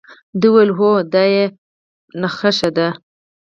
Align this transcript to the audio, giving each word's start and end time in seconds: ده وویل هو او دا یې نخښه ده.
ده 0.39 0.47
وویل 0.49 0.71
هو 0.77 0.89
او 0.99 1.03
دا 1.13 1.23
یې 1.35 1.45
نخښه 2.21 2.69
ده. 2.77 2.87